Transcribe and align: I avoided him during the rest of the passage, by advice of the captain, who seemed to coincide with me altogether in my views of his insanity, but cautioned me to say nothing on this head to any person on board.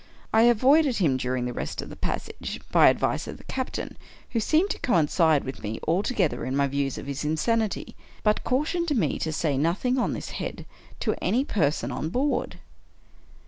I 0.33 0.41
avoided 0.49 0.97
him 0.97 1.15
during 1.15 1.45
the 1.45 1.53
rest 1.53 1.79
of 1.79 1.89
the 1.91 1.95
passage, 1.95 2.59
by 2.71 2.87
advice 2.89 3.27
of 3.27 3.37
the 3.37 3.43
captain, 3.43 3.97
who 4.31 4.39
seemed 4.39 4.71
to 4.71 4.79
coincide 4.79 5.43
with 5.43 5.61
me 5.61 5.79
altogether 5.87 6.43
in 6.43 6.55
my 6.55 6.65
views 6.65 6.97
of 6.97 7.05
his 7.05 7.23
insanity, 7.23 7.95
but 8.23 8.43
cautioned 8.43 8.97
me 8.97 9.19
to 9.19 9.31
say 9.31 9.59
nothing 9.59 9.99
on 9.99 10.13
this 10.13 10.31
head 10.31 10.65
to 11.01 11.13
any 11.23 11.45
person 11.45 11.91
on 11.91 12.09
board. 12.09 12.57